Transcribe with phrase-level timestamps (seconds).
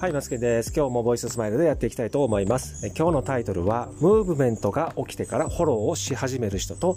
[0.00, 0.72] はい、マスケです。
[0.72, 2.86] 今日もボイススマイルでやっていきたいと思います。
[2.86, 6.96] え今日のタイトルは、ムーブメントが起きてからフォローをし始める人と、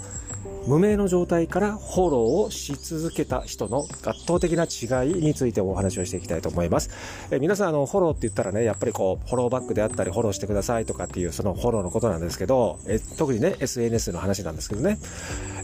[0.68, 6.92] 無名の状態からフォローをし続けた人の圧倒的な違いについてお話をしていきたいと思います。
[7.32, 15.00] え皆さん、あの、フォローって言ったらね、やっぱりこう、フォローバックであったり、フォローしてくださいとかっていう、そのフォローのことなんですけど、え特にね、SNS の話なんですけどね。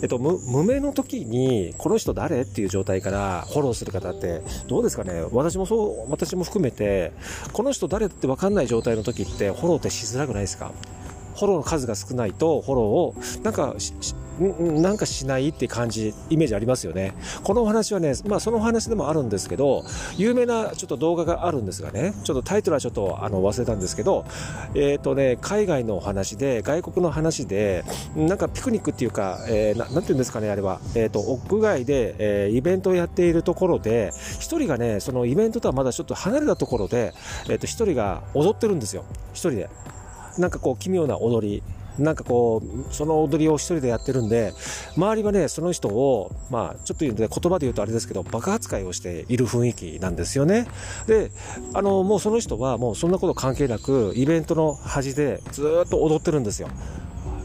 [0.01, 5.24] えっと、無無名の時に、この人誰っていう状態からフォローする方って、どうですかね？
[5.32, 7.11] 私もそう、私も含めて、
[7.54, 10.71] この人誰って分かんない状態の時って、フォローってしづらくないですか？
[11.35, 13.75] フォローの数が少ないと、フォローを、なんか、
[14.39, 17.14] なんかしないって感じ、イメージありますよね。
[17.43, 19.83] このお話はね、まあそのお話でもあるんですけど、
[20.18, 24.25] 有名なちょっと動画があるんですがね、ちょっとタイトルはちょっとあの忘れたんですけど、
[24.75, 27.83] えっ、とね、海外のお話で、外国の話で、
[28.15, 30.79] なんかピクニックっていうか、えーななんていうんですかね、あれは。
[30.96, 37.13] えっ、と、屋外で、えーイベントをやっているところで、一人がね、そのイベントとはまだちょっと離れたところで、
[37.49, 39.03] えっ、と、一人が踊ってるんですよ。
[39.33, 39.69] 一人で。
[40.38, 41.63] なんかこう奇妙な踊り。
[41.99, 44.53] なんかこう、その踊りを一人でやってるんで、
[44.95, 50.67] 周りはね、その人を、まあ、ちょっと言うとね、言葉で言うとあれですけど、爆発会をしている雰囲気なんですよね。
[51.07, 51.31] で、
[51.73, 56.69] あの、もうその人はもうそんなこと関係なく、イベントの端でずっと踊ってるんですよ。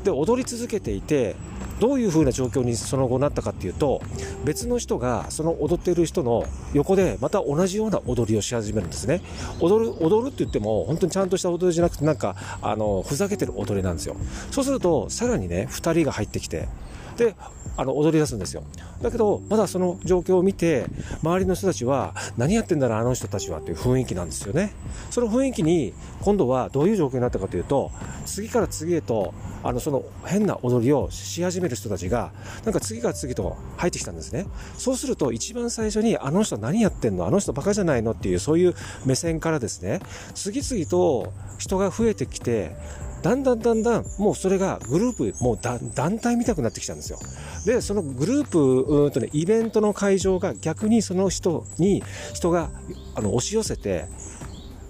[0.04, 1.36] で、踊り続けていて、
[1.82, 4.00] どういう風な状況にその後なったかっていうと、
[4.44, 9.20] 別の人がその踊ってる人の横でまた同じような踊りをし始めるんですね。
[9.58, 14.14] 踊る、踊るって言っても本当にちゃんとした踊りじゃなくてなんか、あの、ふざけてる踊りなんですよ。
[14.52, 16.68] そうすると、さらにね、2人が入ってきて、
[17.16, 17.34] で、
[17.76, 18.64] あの、踊り出すんですよ。
[19.00, 20.86] だけど、まだその状況を見て、
[21.22, 24.72] 周りの人たちは、何やってんだろう、あの人たちはっていう雰囲気なんですよね。
[25.10, 27.90] その雰囲気に、今度はどういう状況になったかというと、
[28.26, 29.32] 次から次へと、
[29.64, 32.32] あの、その変な踊りをし始める人たちが、
[32.64, 34.46] なんか次から次と入ってきたんですね。
[34.76, 38.74] そうすると、一番最初に、あの人何やってんのあの人バカじゃないのっていう、そういう
[39.06, 40.00] 目線からですね、
[40.34, 42.76] 次々と人が増えてきて、
[43.22, 47.18] だんだんだんだん、もうそれがグループ、もう団体見たくなってきたんですよ。
[47.64, 52.02] で、そのグループ、うんとね、イベントの会場が逆にその人に、
[52.34, 52.70] 人が、
[53.14, 54.06] あの、押し寄せて、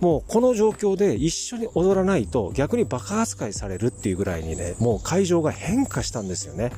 [0.01, 6.73] もうこの状況で一緒に踊らないと逆にバカ扱いされるっていうぐらいにね、もう会場が変化したんですよね。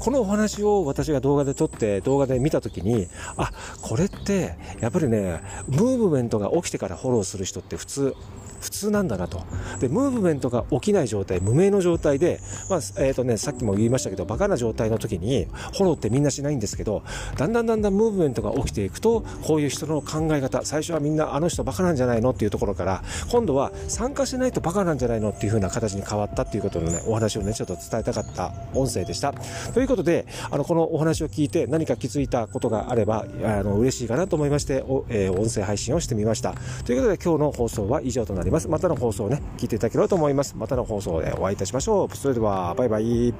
[0.00, 3.06] このお話を私が動画で撮って動画で見たときに、
[3.36, 3.50] あ、
[3.82, 8.14] これってやっぱりね、ムーブメントが起きてからフォローする人って普通、
[8.64, 9.42] 普通なんだなと。
[9.78, 15.44] で、ムーブメントが起きない状態、無名の状態で、まあ、えっ、とね、さっきも言いましたけど、バカな状態の時に、
[15.74, 17.02] フォローってみんなしないんですけど、
[17.36, 29.34] だんだんだんだんムーブメントが起きていくと、こういう人の考え方、最初はみんなあの人バカなんじゃないのっていうところから、今度は参加しないとバカなんじゃないのっていう風な形に変わったっていうことのね、お話をね、ちょっと伝えたかった音声でした。
[29.74, 36.54] ということで、あの、このお話を聞いて何か気づいたことがあれば、あの、嬉しいかなと思いまして、おえー音声配信をしてみました。
[36.84, 38.53] ということで、今日の放送は以上となります。
[38.68, 40.56] またの放送をね、聞いていただければと思います。
[40.56, 42.16] またの放送でお会いいたしましょう。
[42.16, 43.34] それでは、バイバイ。